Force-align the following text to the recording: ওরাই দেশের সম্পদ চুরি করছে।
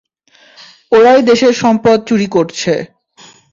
ওরাই 0.91 1.21
দেশের 1.21 1.53
সম্পদ 1.53 1.97
চুরি 2.07 2.27
করছে। 2.27 2.73